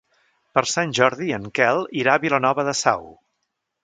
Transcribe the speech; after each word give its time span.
Per 0.57 0.61
Sant 0.69 0.93
Jordi 0.99 1.27
en 1.37 1.45
Quel 1.59 1.83
irà 2.05 2.15
a 2.15 2.21
Vilanova 2.23 2.65
de 2.71 2.73
Sau. 2.81 3.05